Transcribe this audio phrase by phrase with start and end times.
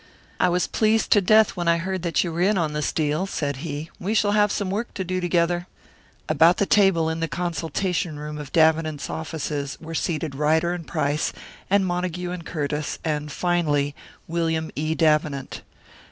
[0.39, 3.27] "I was pleased to death when I heard that you were in on this deal,"
[3.27, 5.67] said he; "we shall have some work to do together."
[6.27, 11.33] About the table in the consultation room of Davenant's offices were seated Ryder and Price,
[11.69, 13.93] and Montague and Curtiss, and, finally,
[14.27, 14.95] William E.
[14.95, 15.61] Davenant.